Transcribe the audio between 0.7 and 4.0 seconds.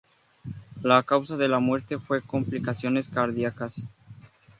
La causa de la muerte fue "complicaciones cardíacas".